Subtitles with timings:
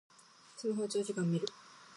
[0.57, 1.47] スマホを長時間みる